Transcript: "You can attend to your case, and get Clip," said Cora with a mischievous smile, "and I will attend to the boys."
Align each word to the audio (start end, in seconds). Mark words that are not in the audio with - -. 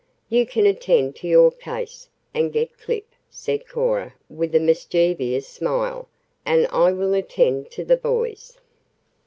"You 0.29 0.47
can 0.47 0.65
attend 0.65 1.15
to 1.17 1.27
your 1.27 1.51
case, 1.51 2.09
and 2.33 2.51
get 2.51 2.75
Clip," 2.79 3.05
said 3.29 3.67
Cora 3.67 4.15
with 4.31 4.55
a 4.55 4.59
mischievous 4.59 5.47
smile, 5.47 6.07
"and 6.43 6.65
I 6.71 6.91
will 6.91 7.13
attend 7.13 7.69
to 7.73 7.85
the 7.85 7.97
boys." 7.97 8.57